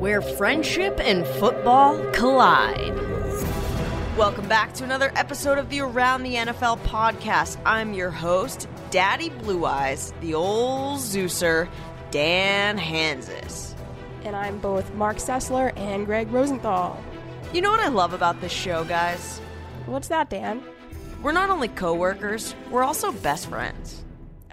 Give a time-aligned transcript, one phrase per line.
[0.00, 2.96] Where friendship and football collide.
[4.16, 7.58] Welcome back to another episode of the Around the NFL podcast.
[7.66, 11.68] I'm your host, Daddy Blue Eyes, the old Zeuser,
[12.10, 13.74] Dan Hanzus.
[14.24, 16.98] And I'm both Marc Sessler and Greg Rosenthal.
[17.52, 19.38] You know what I love about this show, guys?
[19.84, 20.62] What's that, Dan?
[21.22, 24.02] We're not only coworkers, we're also best friends.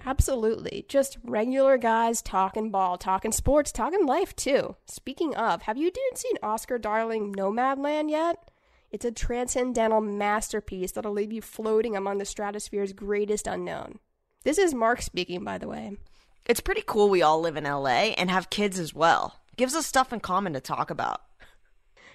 [0.08, 0.86] Absolutely.
[0.88, 4.78] Just regular guys talking ball, talking sports, talking life too.
[4.86, 8.50] Speaking of, have you seen Oscar Darling Nomadland yet?
[8.90, 14.00] It's a transcendental masterpiece that'll leave you floating among the stratosphere's greatest unknown.
[14.46, 15.98] This is Mark speaking, by the way.
[16.46, 19.42] It's pretty cool we all live in LA and have kids as well.
[19.58, 21.20] Gives us stuff in common to talk about.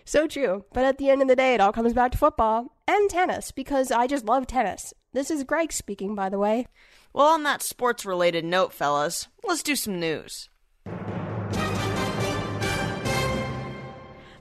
[0.06, 0.64] So true.
[0.72, 3.53] But at the end of the day, it all comes back to football and tennis
[3.53, 4.94] because I just love tennis.
[5.12, 6.69] This is Greg speaking, by the way.
[7.14, 10.48] Well, on that sports related note, fellas, let's do some news.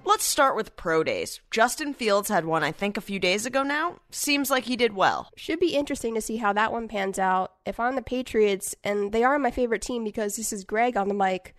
[0.03, 1.39] Let's start with pro days.
[1.51, 3.99] Justin Fields had one, I think, a few days ago now.
[4.09, 5.29] Seems like he did well.
[5.37, 7.53] Should be interesting to see how that one pans out.
[7.65, 11.07] If I'm the Patriots, and they are my favorite team because this is Greg on
[11.07, 11.55] the mic,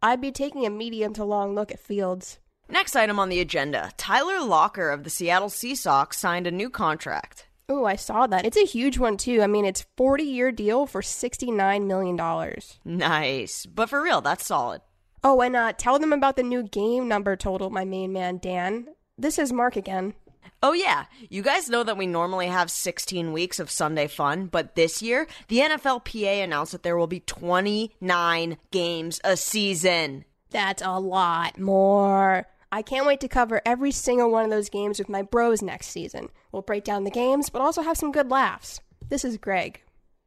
[0.00, 2.38] I'd be taking a medium to long look at Fields.
[2.68, 7.47] Next item on the agenda Tyler Lockett of the Seattle Seahawks signed a new contract.
[7.70, 8.46] Oh, I saw that.
[8.46, 9.42] It's a huge one too.
[9.42, 12.78] I mean, it's 40 year deal for 69 million dollars.
[12.84, 13.66] Nice.
[13.66, 14.80] But for real, that's solid.
[15.22, 18.86] Oh, and uh, tell them about the new game number total, my main man Dan.
[19.18, 20.14] This is Mark again.
[20.62, 21.04] Oh, yeah.
[21.28, 25.26] You guys know that we normally have 16 weeks of Sunday fun, but this year,
[25.48, 30.24] the NFLPA announced that there will be 29 games a season.
[30.50, 32.46] That's a lot more.
[32.70, 35.88] I can't wait to cover every single one of those games with my bros next
[35.88, 36.28] season.
[36.52, 38.80] We'll break down the games, but also have some good laughs.
[39.08, 39.80] This is Greg.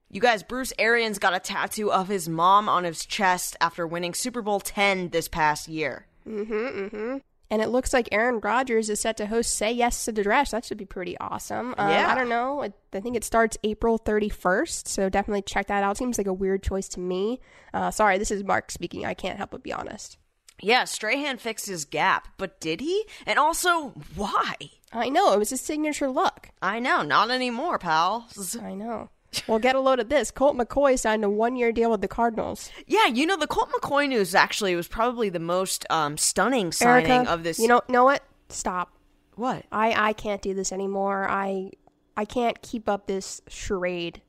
[0.10, 4.14] You guys, Bruce Arians got a tattoo of his mom on his chest after winning
[4.14, 6.08] Super Bowl 10 this past year.
[6.28, 7.18] Mm-hmm, mm-hmm.
[7.52, 10.52] And it looks like Aaron Rodgers is set to host Say Yes to the Dress.
[10.52, 11.76] That should be pretty awesome.
[11.78, 12.10] Um, Yeah.
[12.10, 12.64] I don't know.
[12.64, 14.88] I I think it starts April 31st.
[14.88, 15.98] So definitely check that out.
[15.98, 17.40] Seems like a weird choice to me.
[17.74, 19.06] Uh, sorry, this is Mark speaking.
[19.06, 20.18] I can't help but be honest.
[20.62, 23.06] Yeah, Strahan fixed his gap, but did he?
[23.26, 24.56] And also, why?
[24.94, 25.34] I know.
[25.34, 26.50] It was his signature look.
[26.62, 28.56] I know, not anymore, pals.
[28.62, 29.10] I know.
[29.48, 30.30] Well, get a load of this.
[30.30, 32.70] Colt McCoy signed a one year deal with the Cardinals.
[32.86, 37.12] Yeah, you know the Colt McCoy news actually was probably the most um, stunning signing
[37.12, 37.58] Erica, of this.
[37.58, 38.24] You know, know what?
[38.50, 38.92] Stop.
[39.36, 39.64] what?
[39.72, 41.30] I I can't do this anymore.
[41.30, 41.72] I
[42.18, 44.22] I can't keep up this charade.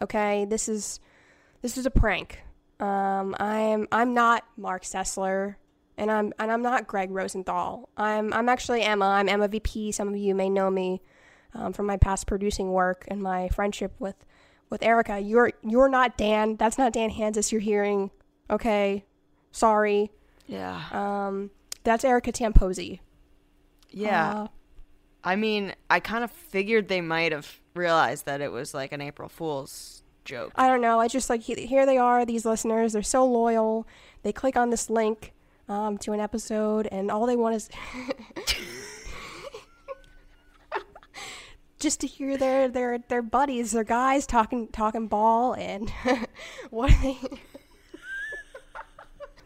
[0.00, 1.00] Okay, this is
[1.62, 2.44] this is a prank.
[2.80, 5.56] Um, I'm I'm not Marc Sessler,
[5.98, 7.88] and I'm and I'm not Greg Rosenthal.
[7.96, 9.04] I'm I'm actually Emma.
[9.06, 9.92] I'm Emma VP.
[9.92, 11.02] Some of you may know me
[11.54, 14.16] um, from my past producing work and my friendship with
[14.70, 15.20] with Erica.
[15.20, 16.56] You're you're not Dan.
[16.56, 17.52] That's not Dan Hanzus.
[17.52, 18.10] You're hearing.
[18.48, 19.04] Okay,
[19.52, 20.10] sorry.
[20.46, 21.50] Yeah, Um,
[21.84, 22.98] that's Erica Tamposi.
[23.90, 24.32] yeah.
[24.34, 24.46] Uh,
[25.22, 29.00] I mean, I kind of figured they might have realized that it was like an
[29.00, 30.52] April Fool's joke.
[30.56, 31.00] I don't know.
[31.00, 32.92] I just like he- here they are, these listeners.
[32.92, 33.86] They're so loyal.
[34.22, 35.32] They click on this link
[35.68, 37.68] um, to an episode, and all they want is
[41.78, 45.90] just to hear their their their buddies, their guys talking talking ball, and
[46.70, 47.18] what do they?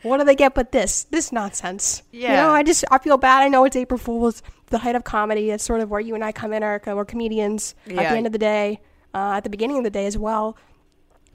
[0.03, 1.05] What do they get but this?
[1.05, 2.03] This nonsense.
[2.13, 2.37] You Yeah.
[2.37, 3.43] know, I just I feel bad.
[3.43, 5.51] I know it's April Fool's, the height of comedy.
[5.51, 6.95] It's sort of where you and I come in, Erica.
[6.95, 8.81] We're comedians at the end of the day,
[9.15, 10.57] uh, at the beginning of the day as well.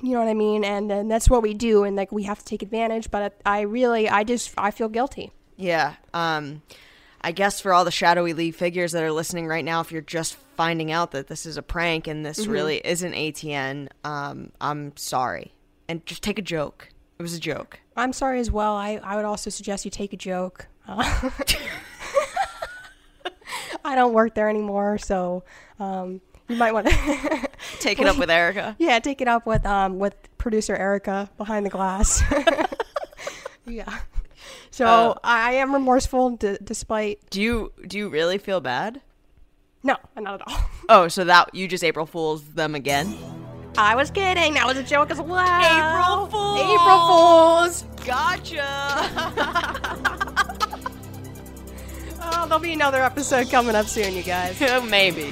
[0.02, 0.64] You know what I mean?
[0.64, 3.10] And and that's what we do, and like we have to take advantage.
[3.12, 5.31] But I really, I just, I feel guilty.
[5.58, 5.96] Yeah.
[6.14, 6.62] Um,
[7.22, 10.02] I guess for all the shadowy league figures that are listening right now, if you're
[10.02, 12.52] just finding out that this is a prank and this Mm-hmm.
[12.52, 15.54] really isn't ATN, um, I'm sorry.
[15.90, 16.88] And just take a joke.
[17.18, 17.81] It was a joke.
[17.98, 18.76] I'm sorry as well.
[18.76, 20.68] I, I would also suggest you take a joke.
[20.88, 21.30] Uh,
[23.84, 25.44] I don't work there anymore, so
[25.80, 27.50] um, you might want to,
[27.80, 28.75] Take it up with Erica.
[28.80, 32.22] yeah, take it up with um with producer Erica behind the glass.
[33.66, 34.00] yeah.
[34.72, 39.01] So Uh, I am remorseful, d- despite Do you do you really feel bad?
[39.84, 40.62] no, not at all.
[40.90, 43.16] Oh, so that you just April Fools them again?
[43.78, 44.56] I was kidding.
[44.56, 45.40] That was a joke as well.
[45.40, 46.60] April Fools!
[46.60, 48.06] April Fools.
[48.06, 48.66] Gotcha.
[52.22, 54.60] Oh, there'll be another episode coming up soon, you guys.
[54.90, 55.31] Maybe.